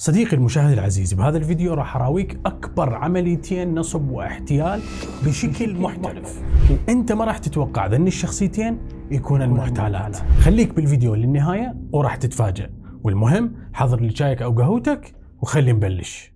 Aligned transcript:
صديقي 0.00 0.36
المشاهد 0.36 0.72
العزيز 0.72 1.12
بهذا 1.14 1.38
الفيديو 1.38 1.74
راح 1.74 1.96
أراويك 1.96 2.40
أكبر 2.46 2.94
عمليتين 2.94 3.74
نصب 3.74 4.10
واحتيال 4.10 4.80
بشكل 5.26 5.74
محترف. 5.74 6.42
وأنت 6.70 7.12
ما 7.12 7.24
راح 7.24 7.38
تتوقع 7.38 7.86
ذن 7.86 8.06
الشخصيتين 8.06 8.78
يكون 9.10 9.42
المحتالات. 9.42 10.16
خليك 10.16 10.74
بالفيديو 10.74 11.14
للنهاية 11.14 11.74
وراح 11.92 12.16
تتفاجئ. 12.16 12.70
والمهم 13.04 13.54
حضر 13.72 14.00
لي 14.00 14.10
شايك 14.10 14.42
أو 14.42 14.52
قهوتك 14.52 15.14
وخلي 15.42 15.72
نبلش. 15.72 16.32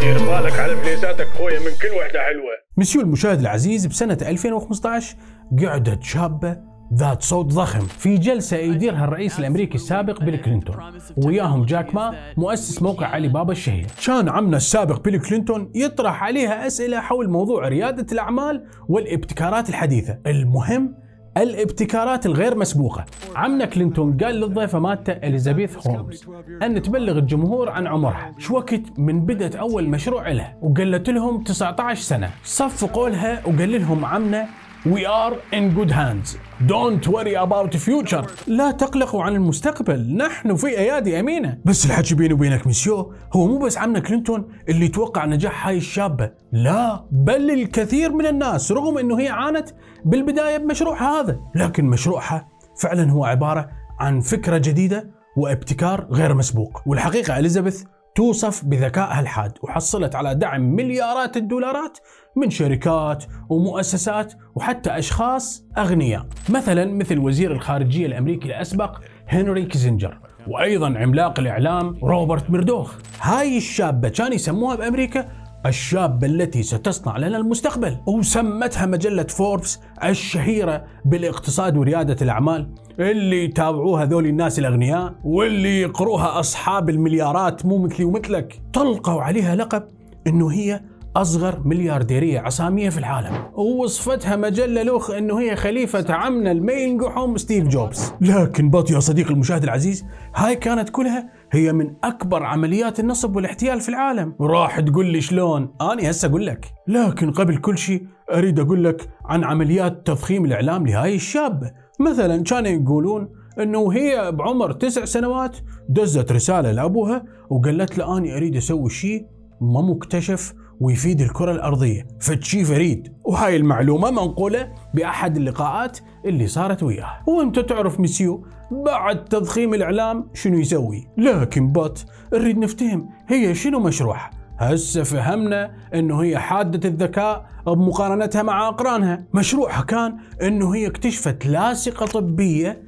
دير 0.00 0.18
بالك 0.18 0.58
على 0.58 0.76
فليساتك 0.76 1.26
خويا 1.26 1.58
من 1.58 1.72
كل 1.82 1.98
وحدة 1.98 2.20
حلوة. 2.20 2.56
مسيو 2.76 3.00
المشاهد 3.00 3.40
العزيز 3.40 3.86
بسنة 3.86 4.18
2015 4.22 5.16
قعدت 5.62 6.02
شابة 6.02 6.75
ذات 6.94 7.22
صوت 7.22 7.46
ضخم 7.46 7.80
في 7.80 8.18
جلسة 8.18 8.56
يديرها 8.56 9.04
الرئيس 9.04 9.38
الأمريكي 9.38 9.74
السابق 9.74 10.22
بيل 10.22 10.36
كلينتون. 10.36 10.76
وياهم 11.16 11.64
جاك 11.64 11.94
ما 11.94 12.14
مؤسس 12.36 12.82
موقع 12.82 13.06
علي 13.06 13.28
بابا 13.28 13.52
الشهير 13.52 13.86
كان 14.06 14.28
عمنا 14.28 14.56
السابق 14.56 15.00
بيل 15.00 15.20
كلينتون 15.20 15.70
يطرح 15.74 16.22
عليها 16.22 16.66
أسئلة 16.66 17.00
حول 17.00 17.30
موضوع 17.30 17.68
ريادة 17.68 18.06
الأعمال 18.12 18.64
والابتكارات 18.88 19.68
الحديثة. 19.68 20.18
المهم 20.26 20.94
الابتكارات 21.36 22.26
الغير 22.26 22.58
مسبوقة. 22.58 23.04
عمنا 23.36 23.64
كلينتون 23.64 24.16
قال 24.16 24.34
للضيفة 24.34 24.78
مالته 24.78 25.12
إليزابيث 25.12 25.86
هولمز 25.86 26.24
أن 26.62 26.82
تبلغ 26.82 27.18
الجمهور 27.18 27.68
عن 27.68 27.86
عمرها. 27.86 28.34
شو 28.38 28.54
وقت 28.54 28.98
من 28.98 29.26
بدت 29.26 29.56
أول 29.56 29.88
مشروع 29.88 30.28
لها 30.28 30.56
وقالت 30.62 31.10
لهم 31.10 31.44
19 31.44 32.02
سنة. 32.02 32.30
صفقوا 32.44 33.08
لها 33.08 33.46
وقال 33.46 33.72
لهم 33.72 34.04
عمنا 34.04 34.46
We 34.94 35.04
are 35.04 35.34
in 35.52 35.74
good 35.74 35.90
hands. 35.90 36.28
Don't 36.68 37.08
worry 37.08 37.34
about 37.34 37.74
future. 37.74 38.26
لا 38.46 38.70
تقلقوا 38.70 39.22
عن 39.22 39.34
المستقبل، 39.34 40.16
نحن 40.16 40.54
في 40.54 40.66
أيادي 40.66 41.20
أمينة. 41.20 41.58
بس 41.64 41.86
الحكي 41.86 42.14
بيني 42.14 42.34
وبينك 42.34 42.66
مسيو 42.66 43.14
هو 43.32 43.46
مو 43.46 43.58
بس 43.58 43.78
عمنا 43.78 44.00
كلينتون 44.00 44.48
اللي 44.68 44.88
توقع 44.88 45.24
نجاح 45.24 45.66
هاي 45.66 45.76
الشابة، 45.76 46.30
لا 46.52 47.04
بل 47.10 47.50
الكثير 47.50 48.12
من 48.12 48.26
الناس 48.26 48.72
رغم 48.72 48.98
إنه 48.98 49.20
هي 49.20 49.28
عانت 49.28 49.68
بالبداية 50.04 50.56
بمشروعها 50.56 51.20
هذا، 51.20 51.40
لكن 51.54 51.84
مشروعها 51.84 52.48
فعلا 52.80 53.10
هو 53.10 53.24
عبارة 53.24 53.68
عن 54.00 54.20
فكرة 54.20 54.58
جديدة 54.58 55.10
وابتكار 55.36 56.06
غير 56.10 56.34
مسبوق، 56.34 56.82
والحقيقة 56.86 57.38
إليزابيث 57.38 57.84
توصف 58.16 58.64
بذكائها 58.64 59.20
الحاد 59.20 59.52
وحصلت 59.62 60.14
على 60.14 60.34
دعم 60.34 60.60
مليارات 60.60 61.36
الدولارات 61.36 61.98
من 62.36 62.50
شركات 62.50 63.24
ومؤسسات 63.48 64.32
وحتى 64.54 64.98
أشخاص 64.98 65.64
أغنياء. 65.78 66.26
مثلا 66.48 66.94
مثل 66.94 67.18
وزير 67.18 67.52
الخارجية 67.52 68.06
الأمريكي 68.06 68.48
الأسبق 68.48 68.98
هنري 69.28 69.64
كيزنجر 69.64 70.18
وأيضا 70.48 70.98
عملاق 70.98 71.40
الإعلام 71.40 71.98
روبرت 72.02 72.50
ميردوخ. 72.50 72.94
هاي 73.20 73.56
الشابة 73.56 74.08
كان 74.08 74.32
يسموها 74.32 74.76
بأمريكا 74.76 75.28
الشابة 75.68 76.26
التي 76.26 76.62
ستصنع 76.62 77.16
لنا 77.16 77.36
المستقبل. 77.36 77.96
وسمتها 78.06 78.86
مجلة 78.86 79.22
فوربس 79.22 79.80
الشهيرة 80.04 80.84
بالاقتصاد 81.04 81.76
وريادة 81.76 82.16
الأعمال. 82.22 82.68
اللي 83.00 83.44
يتابعوها 83.44 84.04
ذول 84.04 84.26
الناس 84.26 84.58
الأغنياء 84.58 85.14
واللي 85.24 85.80
يقروها 85.80 86.40
أصحاب 86.40 86.90
المليارات 86.90 87.66
مو 87.66 87.78
مثلي 87.78 88.04
ومثلك. 88.04 88.60
طلقوا 88.72 89.22
عليها 89.22 89.56
لقب 89.56 89.82
أنه 90.26 90.52
هي 90.52 90.80
أصغر 91.16 91.60
مليارديرية 91.64 92.40
عصامية 92.40 92.88
في 92.88 92.98
العالم. 92.98 93.42
ووصفتها 93.54 94.36
مجلة 94.36 94.82
لوخ 94.82 95.10
أنه 95.10 95.40
هي 95.40 95.56
خليفة 95.56 96.14
عمنا 96.14 96.52
المين 96.52 97.02
قحوم 97.02 97.36
ستيف 97.36 97.68
جوبز. 97.68 98.12
لكن 98.20 98.70
but 98.70 98.90
يا 98.90 99.00
صديقي 99.00 99.30
المشاهد 99.30 99.62
العزيز 99.62 100.04
هاي 100.34 100.56
كانت 100.56 100.88
كلها 100.88 101.30
هي 101.52 101.72
من 101.72 101.94
أكبر 102.04 102.42
عمليات 102.42 103.00
النصب 103.00 103.36
والاحتيال 103.36 103.80
في 103.80 103.88
العالم. 103.88 104.34
راح 104.40 104.80
تقول 104.80 105.06
لي 105.06 105.20
شلون؟ 105.20 105.74
أنا 105.80 106.10
هسه 106.10 106.28
أقول 106.28 106.46
لك. 106.46 106.72
لكن 106.88 107.32
قبل 107.32 107.56
كل 107.56 107.78
شيء 107.78 108.06
أريد 108.32 108.60
أقول 108.60 108.84
لك 108.84 109.08
عن 109.24 109.44
عمليات 109.44 110.06
تضخيم 110.06 110.44
الإعلام 110.44 110.86
لهاي 110.86 111.14
الشابة 111.14 111.72
مثلا 112.00 112.42
كانوا 112.42 112.70
يقولون 112.70 113.28
إنه 113.60 113.92
هي 113.92 114.32
بعمر 114.32 114.72
تسع 114.72 115.04
سنوات 115.04 115.56
دزت 115.88 116.32
رسالة 116.32 116.72
لأبوها 116.72 117.24
وقالت 117.50 117.98
له 117.98 118.18
أني 118.18 118.36
أريد 118.36 118.56
أسوي 118.56 118.90
شيء 118.90 119.26
ما 119.60 119.80
مكتشف 119.80 120.54
ويفيد 120.80 121.20
الكرة 121.20 121.52
الأرضية. 121.52 122.06
فتشي 122.20 122.64
فريد 122.64 123.12
وهاي 123.24 123.56
المعلومة 123.56 124.10
منقولة 124.10 124.72
بأحد 124.94 125.36
اللقاءات 125.36 125.98
اللي 126.24 126.46
صارت 126.46 126.82
وياه. 126.82 127.22
وأنت 127.26 127.58
تعرف 127.58 128.00
مسيو 128.00 128.46
بعد 128.70 129.24
تضخيم 129.24 129.74
الإعلام 129.74 130.28
شنو 130.34 130.58
يسوي. 130.58 131.08
لكن 131.18 131.72
بط 131.72 132.06
نريد 132.32 132.58
نفتهم 132.58 133.08
هي 133.28 133.54
شنو 133.54 133.80
مشروعها 133.80 134.30
هسه 134.58 135.02
فهمنا 135.02 135.72
إنه 135.94 136.22
هي 136.22 136.38
حادة 136.38 136.88
الذكاء 136.88 137.46
بمقارنتها 137.66 138.42
مع 138.42 138.68
أقرانها. 138.68 139.24
مشروعها 139.34 139.82
كان 139.82 140.16
إنه 140.42 140.74
هي 140.74 140.86
اكتشفت 140.86 141.46
لاصقة 141.46 142.06
طبية 142.06 142.82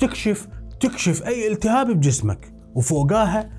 تكشف 0.00 0.48
تكشف 0.80 1.26
أي 1.26 1.52
التهاب 1.52 1.90
بجسمك 1.90 2.52
وفوقاها 2.74 3.50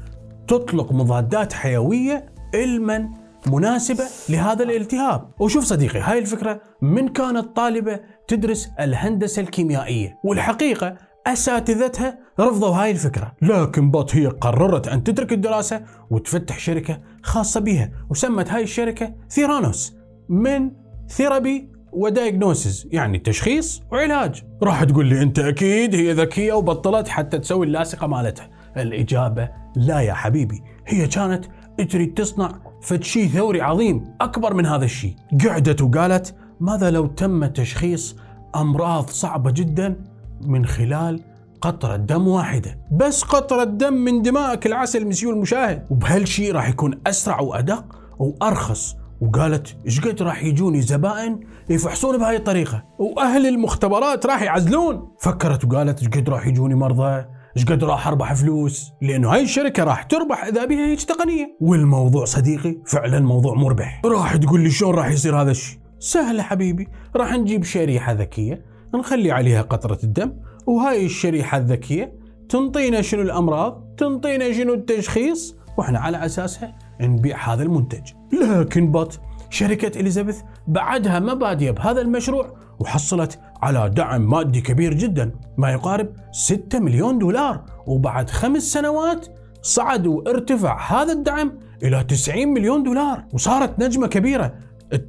تطلق 0.47 0.91
مضادات 0.91 1.53
حيوية 1.53 2.25
المن 2.55 3.09
مناسبة 3.47 4.03
لهذا 4.29 4.63
الالتهاب. 4.63 5.31
وشوف 5.39 5.63
صديقي 5.63 5.99
هاي 5.99 6.19
الفكرة 6.19 6.61
من 6.81 7.07
كانت 7.07 7.55
طالبة 7.55 7.99
تدرس 8.27 8.69
الهندسة 8.79 9.41
الكيميائية 9.41 10.19
والحقيقة 10.23 10.97
أساتذتها 11.27 12.17
رفضوا 12.39 12.69
هاي 12.69 12.91
الفكرة. 12.91 13.33
لكن 13.41 13.91
but 13.91 14.15
هي 14.15 14.27
قررت 14.27 14.87
أن 14.87 15.03
تترك 15.03 15.33
الدراسة 15.33 15.81
وتفتح 16.09 16.59
شركة 16.59 16.99
خاصة 17.23 17.59
بها 17.59 17.91
وسمت 18.09 18.51
هاي 18.51 18.63
الشركة 18.63 19.13
ثيرانوس 19.29 19.93
من 20.29 20.71
therapy 21.09 21.71
و 21.91 22.01
diagnosis 22.01 22.87
يعني 22.91 23.19
تشخيص 23.19 23.81
وعلاج. 23.91 24.43
راح 24.63 24.83
تقول 24.83 25.05
لي 25.05 25.21
أنت 25.21 25.39
أكيد 25.39 25.95
هي 25.95 26.13
ذكية 26.13 26.53
وبطلت 26.53 27.07
حتى 27.07 27.39
تسوي 27.39 27.65
اللاصقه 27.65 28.07
مالتها. 28.07 28.49
الإجابة 28.77 29.49
لا 29.75 29.99
يا 29.99 30.13
حبيبي 30.13 30.61
هي 30.87 31.07
كانت 31.07 31.45
تريد 31.77 32.13
تصنع 32.13 32.51
فد 32.81 33.03
شيء 33.03 33.27
ثوري 33.27 33.61
عظيم 33.61 34.15
أكبر 34.21 34.53
من 34.53 34.65
هذا 34.65 34.85
الشيء 34.85 35.15
قعدت 35.45 35.81
وقالت 35.81 36.35
ماذا 36.59 36.91
لو 36.91 37.05
تم 37.07 37.45
تشخيص 37.45 38.15
أمراض 38.55 39.09
صعبة 39.09 39.51
جدا 39.51 39.95
من 40.41 40.65
خلال 40.65 41.23
قطرة 41.61 41.95
دم 41.95 42.27
واحدة؟ 42.27 42.79
بس 42.91 43.23
قطرة 43.23 43.63
دم 43.63 43.93
من 43.93 44.21
دمائك 44.21 44.65
العسل 44.65 45.07
مسيو 45.07 45.31
المشاهد. 45.31 45.85
وبهالشيء 45.89 46.53
راح 46.53 46.69
يكون 46.69 47.01
أسرع 47.07 47.39
وأدق 47.39 47.85
وأرخص. 48.19 48.95
وقالت 49.21 49.77
إيش 49.85 49.99
قد 49.99 50.21
راح 50.21 50.43
يجوني 50.43 50.81
زبائن 50.81 51.39
يفحصون 51.69 52.17
بهاي 52.17 52.35
الطريقة؟ 52.35 52.83
وأهل 52.99 53.45
المختبرات 53.45 54.25
راح 54.25 54.41
يعزلون. 54.41 55.11
فكرت 55.19 55.65
وقالت 55.65 55.99
إيش 55.99 56.09
قد 56.09 56.29
راح 56.29 56.47
يجوني 56.47 56.75
مرضى 56.75 57.25
إيش 57.57 57.65
قد 57.65 57.83
راح 57.83 58.07
اربح 58.07 58.33
فلوس؟ 58.33 58.91
لأنه 59.01 59.33
هاي 59.33 59.43
الشركة 59.43 59.83
راح 59.83 60.03
تربح 60.03 60.45
إذا 60.45 60.65
بها 60.65 60.87
هيك 60.87 61.03
تقنية. 61.03 61.57
والموضوع 61.61 62.25
صديقي 62.25 62.77
فعلا 62.85 63.19
موضوع 63.19 63.53
مربح. 63.53 64.01
راح 64.05 64.35
تقول 64.35 64.61
لي 64.61 64.69
شلون 64.69 64.95
راح 64.95 65.07
يصير 65.11 65.41
هذا 65.41 65.51
الشيء؟ 65.51 65.79
سهل 65.99 66.41
حبيبي. 66.41 66.87
راح 67.15 67.33
نجيب 67.33 67.63
شريحة 67.63 68.11
ذكية 68.11 68.65
نخلي 68.95 69.31
عليها 69.31 69.61
قطرة 69.61 69.99
الدم 70.03 70.33
وهاي 70.67 71.05
الشريحة 71.05 71.57
الذكية 71.57 72.13
تنطينا 72.49 73.01
شنو 73.01 73.21
الأمراض 73.21 73.95
تنطينا 73.97 74.53
شنو 74.53 74.73
التشخيص 74.73 75.55
وإحنا 75.77 75.99
على 75.99 76.25
أساسها 76.25 76.77
نبيع 77.01 77.53
هذا 77.53 77.63
المنتج. 77.63 78.11
لكن 78.41 78.91
بط 78.91 79.19
شركة 79.49 79.99
إليزابيث 79.99 80.41
بعدها 80.67 81.19
ما 81.19 81.33
بادية 81.33 81.71
بهذا 81.71 82.01
المشروع 82.01 82.53
وحصلت 82.79 83.39
على 83.63 83.89
دعم 83.89 84.29
مادي 84.29 84.61
كبير 84.61 84.93
جدا 84.93 85.31
ما 85.57 85.71
يقارب 85.71 86.09
6 86.31 86.79
مليون 86.79 87.19
دولار. 87.19 87.65
وبعد 87.87 88.29
خمس 88.29 88.63
سنوات 88.63 89.27
صعد 89.61 90.07
وارتفع 90.07 91.01
هذا 91.01 91.13
الدعم 91.13 91.59
إلى 91.83 92.03
90 92.03 92.47
مليون 92.47 92.83
دولار. 92.83 93.23
وصارت 93.33 93.79
نجمة 93.79 94.07
كبيرة 94.07 94.53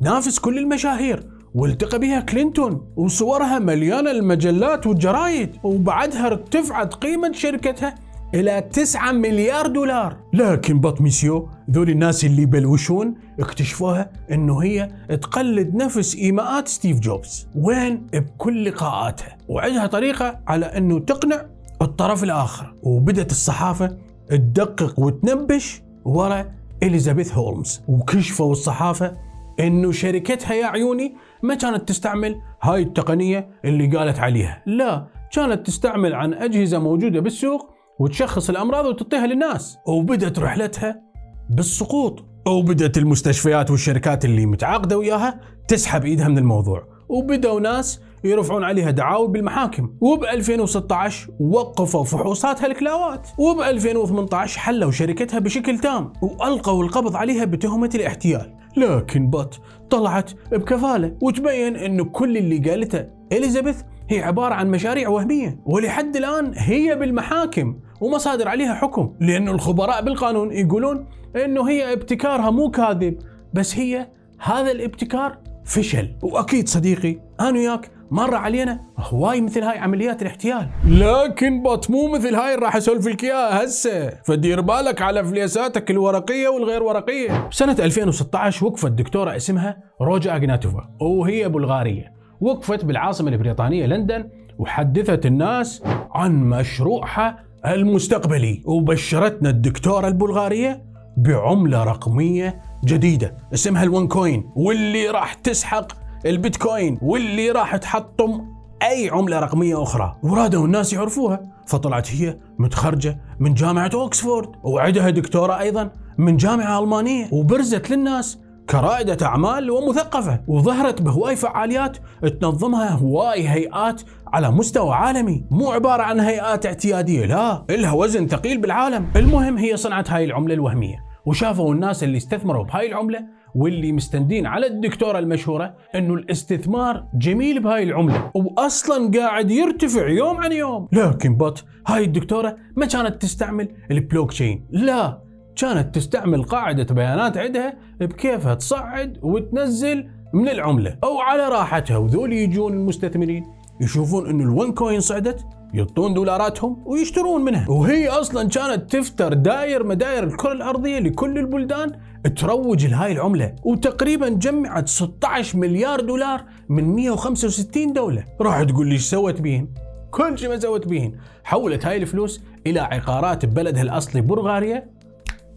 تنافس 0.00 0.38
كل 0.38 0.59
المشاهير. 0.59 1.26
والتقى 1.55 1.99
بها 1.99 2.21
كلينتون 2.21 2.93
وصورها 2.97 3.59
مليانة 3.59 4.11
المجلات 4.11 4.87
والجرايد. 4.87 5.56
وبعدها 5.62 6.26
ارتفعت 6.26 6.94
قيمة 6.94 7.32
شركتها 7.32 7.94
إلى 8.34 8.61
9 8.61 9.12
مليار 9.12 9.67
دولار. 9.67 10.17
لكن 10.32 10.81
but 10.81 11.00
ميسيو 11.00 11.49
ذول 11.70 11.90
الناس 11.90 12.25
اللي 12.25 12.46
بلوشون 12.46 13.14
اكتشفوها 13.40 14.11
إنه 14.31 14.62
هي 14.62 14.90
تقلد 15.08 15.75
نفس 15.75 16.17
إيماءات 16.17 16.69
ستيف 16.69 17.00
جوبز. 17.00 17.49
وين؟ 17.55 18.06
بكل 18.12 18.64
لقاءاتها. 18.64 19.38
وعندها 19.49 19.87
طريقة 19.87 20.40
على 20.46 20.67
إنه 20.67 20.99
تقنع 20.99 21.46
الطرف 21.82 22.25
الآخر. 22.25 22.75
وبدت 22.82 23.31
الصحافة 23.31 23.96
تدقق 24.29 25.00
وتنبش 25.00 25.82
ورا 26.05 26.52
إليزابيث 26.82 27.35
هولمز. 27.35 27.82
وكشفوا 27.88 28.52
الصحافة 28.52 29.17
إنه 29.61 29.93
شركتها 29.93 30.55
يا 30.55 30.67
عيوني 30.67 31.14
ما 31.43 31.55
كانت 31.55 31.88
تستعمل 31.88 32.40
هاي 32.62 32.82
التقنية 32.82 33.49
اللي 33.64 33.96
قالت 33.96 34.19
عليها. 34.19 34.62
لا 34.67 35.06
كانت 35.32 35.67
تستعمل 35.67 36.14
عن 36.14 36.35
أجهزة 36.35 36.78
موجودة 36.78 37.20
بالسوق 37.20 37.72
وتشخص 37.99 38.50
الأمراض 38.50 38.87
وتعطيها 38.87 39.27
للناس. 39.27 39.79
وبدت 39.87 40.39
رحلتها؟ 40.39 41.03
بالسقوط. 41.50 42.25
وبدت 42.47 42.99
المستشفيات 42.99 43.71
والشركات 43.71 44.25
اللي 44.25 44.47
متعاقدة 44.47 44.99
وياها 44.99 45.41
تسحب 45.69 46.05
إيدها 46.05 46.29
من 46.29 46.39
الموضوع. 46.39 46.89
وبدأوا 47.09 47.61
ناس 47.61 48.00
يرفعون 48.25 48.65
عليها 48.65 48.91
دعاوي 48.91 49.29
بالمحاكم. 49.29 49.94
وب 50.00 50.25
2016 50.25 51.31
وقفوا 51.41 52.05
فحوصات 52.05 52.62
هالكلاوات. 52.62 53.29
وب 53.39 53.61
2018 53.61 54.59
حلوا 54.59 54.91
شركتها 54.91 55.38
بشكل 55.38 55.79
تام. 55.79 56.12
وألقوا 56.23 56.85
القبض 56.85 57.17
عليها 57.17 57.45
بتهمة 57.45 57.91
الاحتيال. 57.95 58.55
لكن 58.77 59.31
بط 59.31 59.61
طلعت 59.91 60.31
بكفالة. 60.53 61.17
وتبين 61.23 61.77
انه 61.77 62.05
كل 62.05 62.37
اللي 62.37 62.71
قالته 62.71 63.06
إليزابيث 63.33 63.83
هي 64.12 64.23
عبارة 64.23 64.55
عن 64.55 64.70
مشاريع 64.70 65.09
وهمية 65.09 65.59
ولحد 65.67 66.17
الآن 66.17 66.53
هي 66.56 66.97
بالمحاكم 66.97 67.76
وما 68.00 68.19
صادر 68.19 68.49
عليها 68.49 68.75
حكم 68.75 69.14
لأنه 69.20 69.50
الخبراء 69.50 70.05
بالقانون 70.05 70.53
يقولون 70.53 71.06
إنه 71.44 71.69
هي 71.69 71.93
ابتكارها 71.93 72.50
مو 72.50 72.70
كاذب 72.70 73.19
بس 73.55 73.79
هي 73.79 74.09
هذا 74.41 74.70
الابتكار 74.70 75.38
فشل. 75.64 76.09
وأكيد 76.23 76.69
صديقي 76.69 77.19
أنا 77.41 77.59
وياك 77.59 77.91
مر 78.11 78.35
علينا 78.35 78.81
هواي 78.99 79.41
مثل 79.41 79.62
هاي 79.62 79.79
عمليات 79.79 80.23
الاحتيال. 80.23 80.69
لكن 80.88 81.62
بط 81.62 81.91
مو 81.91 82.09
مثل 82.09 82.35
هاي 82.35 82.55
راح 82.55 82.76
أسولف 82.76 83.06
لك 83.06 83.25
إياها 83.25 83.64
هسه. 83.64 84.11
فدير 84.25 84.61
بالك 84.61 85.03
على 85.03 85.25
فليساتك 85.25 85.91
الورقية 85.91 86.49
والغير 86.49 86.82
ورقية. 86.82 87.49
سنة 87.50 87.76
2016 87.79 88.67
وقفت 88.67 88.93
دكتورة 88.93 89.37
اسمها 89.37 89.76
روجا 90.00 90.37
اجناتوفا 90.37 90.88
وهي 91.00 91.49
بلغارية. 91.49 92.22
وقفت 92.43 92.85
بالعاصمة 92.85 93.31
البريطانية 93.31 93.87
لندن 93.87 94.29
وحدثت 94.59 95.27
الناس 95.27 95.83
عن 96.11 96.44
مشروعها 96.44 97.39
المستقبلي. 97.67 98.62
وبشرتنا 98.65 99.50
الدكتورة 99.50 100.09
البلغارية 100.09 100.85
بعملة 101.17 101.85
رقمية 101.85 102.62
جديدة 102.85 103.37
اسمها 103.55 103.83
ال 103.82 104.09
OneCoin 104.09 104.50
واللي 104.56 105.11
راح 105.11 105.35
تسحق 105.35 105.93
البيتكوين 106.27 106.99
واللي 107.03 107.50
راح 107.50 107.77
تحطم 107.77 108.45
أي 108.83 109.11
عملة 109.11 109.41
رقمية 109.41 109.83
أخرى. 109.83 110.17
ورادوا 110.23 110.67
الناس 110.67 110.93
يعرفوها. 110.93 111.41
فطلعت 111.67 112.15
هي 112.15 112.38
متخرجة 112.59 113.21
من 113.41 113.55
جامعة 113.55 113.91
أوكسفورد 113.95 114.49
وعندها 114.65 115.11
دكتوراه 115.11 115.61
أيضا 115.61 115.91
من 116.19 116.37
جامعة 116.37 116.81
ألمانية. 116.81 117.29
وبرزت 117.33 117.91
للناس 117.91 118.38
كرائدة 118.73 119.27
أعمال 119.27 119.71
ومثقفة 119.71 120.41
وظهرت 120.47 121.03
بهواي 121.03 121.37
فعاليات 121.37 121.97
تنظمها 122.41 122.91
هواي 122.91 123.49
هيئات 123.49 124.03
على 124.27 124.51
مستوى 124.51 124.95
عالمي 124.95 125.45
مو 125.51 125.71
عبارة 125.71 126.03
عن 126.03 126.21
هيئات 126.21 126.67
اعتيادية 126.67 127.27
لا 127.27 127.65
إلها 127.71 127.93
وزن 127.93 128.27
ثقيل 128.27 128.59
بالعالم. 128.59 129.07
المهم 129.17 129.59
هي 129.59 129.77
صنعت 129.77 130.11
هاي 130.11 130.25
العملة 130.25 130.55
الوهمية 130.55 130.97
وشافوا 131.27 131.75
الناس 131.75 132.05
اللي 132.05 132.17
استثمروا 132.17 132.65
بهاي 132.65 132.89
العملة 132.89 133.21
واللي 133.55 133.93
مستندين 133.93 134.47
على 134.47 134.67
الدكتورة 134.67 135.19
المشهورة 135.19 135.75
إنه 135.95 136.15
الاستثمار 136.15 137.05
جميل 137.15 137.63
بهاي 137.63 137.83
العملة 137.83 138.31
واصلا 138.35 139.11
قاعد 139.19 139.51
يرتفع 139.51 140.09
يوم 140.09 140.37
عن 140.37 140.53
يوم. 140.53 140.89
لكن 140.93 141.37
but 141.37 141.64
هاي 141.87 142.05
الدكتورة 142.05 142.57
ما 142.77 142.87
كانت 142.87 143.23
تستعمل 143.23 143.69
البلوك 143.91 144.31
تشين 144.31 144.67
لا 144.71 145.31
كانت 145.56 145.94
تستعمل 145.94 146.43
قاعدة 146.43 146.94
بيانات 146.94 147.37
عندها 147.37 147.75
بكيفها 148.00 148.54
تصعد 148.54 149.19
وتنزل 149.22 150.08
من 150.32 150.49
العملة 150.49 150.99
أو 151.04 151.19
على 151.19 151.49
راحتها 151.49 151.96
وذول 151.96 152.32
يجون 152.32 152.72
المستثمرين 152.72 153.44
يشوفون 153.81 154.31
إنه 154.31 154.44
ال 154.44 154.73
OneCoin 154.73 155.00
صعدت 155.00 155.44
يعطون 155.75 156.14
دولاراتهم 156.14 156.82
ويشترون 156.87 157.44
منها. 157.44 157.70
وهي 157.70 158.08
أصلا 158.08 158.49
كانت 158.49 158.96
تفتر 158.96 159.32
داير 159.32 159.84
مداير 159.84 160.25
الكرة 160.25 160.52
الأرضية 160.52 160.99
لكل 160.99 161.38
البلدان 161.38 161.93
تروج 162.37 162.87
لهاي 162.87 163.12
العملة 163.12 163.54
وتقريبا 163.64 164.28
جمعت 164.28 164.88
16 164.88 165.58
مليار 165.58 166.00
دولار 166.00 166.44
من 166.69 166.84
165 166.84 167.93
دولة. 167.93 168.25
راح 168.40 168.62
تقول 168.62 168.88
لي 168.88 168.99
سوت 168.99 169.40
بيهن 169.40 169.69
كل 170.10 170.38
شيء 170.38 170.49
ما 170.49 170.58
سوت 170.58 170.88
بيهن 170.88 171.12
حولت 171.44 171.87
هاي 171.87 171.96
الفلوس 171.96 172.40
إلى 172.66 172.81
عقارات 172.81 173.46
ببلدها 173.46 173.82
الأصلي 173.82 174.20
بلغاريا 174.20 175.01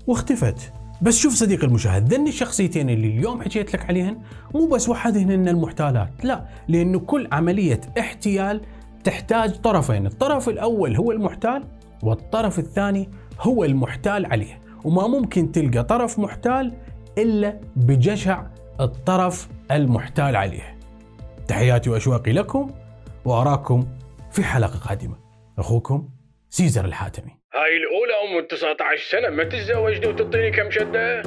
واختفت. 0.08 0.74
بس 1.02 1.18
شوف 1.18 1.34
صديقي 1.34 1.68
المشاهد 1.68 2.14
ذني 2.14 2.30
الشخصيتين 2.30 2.90
اللي 2.90 3.08
اليوم 3.08 3.42
حكيت 3.42 3.74
لك 3.74 3.86
عليهن 3.86 4.18
مو 4.54 4.68
بس 4.68 4.90
وحدهن 4.90 5.48
المحتالات 5.48 6.10
لا 6.24 6.46
لأنه 6.68 7.00
كل 7.00 7.28
عملية 7.32 7.82
احتيال 8.00 8.62
تحتاج 9.04 9.62
طرفين 9.62 10.06
الطرف 10.06 10.50
الأول 10.50 10.96
هو 10.96 11.12
المحتال 11.12 11.64
والطرف 12.04 12.60
الثاني 12.60 13.10
هو 13.40 13.64
المحتال 13.64 14.26
عليه 14.26 14.62
وما 14.84 15.08
ممكن 15.08 15.52
تلقى 15.52 15.84
طرف 15.84 16.20
محتال 16.20 16.74
إلا 17.18 17.60
بجشع 17.76 18.44
الطرف 18.80 19.50
المحتال 19.72 20.36
عليه. 20.36 20.78
تحياتي 21.48 21.90
وأشواقي 21.90 22.32
لكم 22.32 22.72
وأراكم 23.26 23.86
في 24.32 24.44
حلقة 24.44 24.80
قادمة. 24.80 25.16
أخوكم 25.58 26.10
سيزر 26.58 26.86
الحاتمي. 26.86 27.32
هاي 27.54 27.78
الأولى 27.78 28.40
أم 28.40 28.48
19 28.48 29.12
سنة 29.12 29.30
ما 29.30 29.44
تتزوجني 29.44 30.08
وتعطيني 30.08 30.52
كم 30.52 30.72
شدة؟ 30.72 31.24